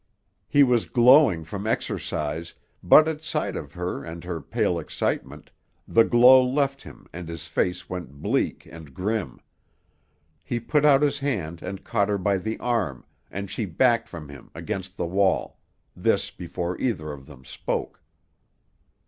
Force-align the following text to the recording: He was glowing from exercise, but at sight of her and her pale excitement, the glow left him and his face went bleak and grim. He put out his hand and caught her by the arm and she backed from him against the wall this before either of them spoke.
He 0.47 0.63
was 0.63 0.89
glowing 0.89 1.43
from 1.43 1.67
exercise, 1.67 2.55
but 2.81 3.07
at 3.07 3.23
sight 3.23 3.55
of 3.55 3.73
her 3.73 4.03
and 4.03 4.23
her 4.23 4.41
pale 4.41 4.79
excitement, 4.79 5.51
the 5.87 6.03
glow 6.03 6.43
left 6.43 6.81
him 6.81 7.05
and 7.13 7.29
his 7.29 7.45
face 7.45 7.87
went 7.87 8.19
bleak 8.19 8.65
and 8.65 8.95
grim. 8.95 9.39
He 10.43 10.59
put 10.59 10.85
out 10.85 11.03
his 11.03 11.19
hand 11.19 11.61
and 11.61 11.83
caught 11.83 12.09
her 12.09 12.17
by 12.17 12.39
the 12.39 12.57
arm 12.57 13.05
and 13.29 13.47
she 13.47 13.65
backed 13.65 14.09
from 14.09 14.27
him 14.29 14.49
against 14.55 14.97
the 14.97 15.05
wall 15.05 15.59
this 15.95 16.31
before 16.31 16.81
either 16.81 17.11
of 17.11 17.27
them 17.27 17.45
spoke. 17.45 18.01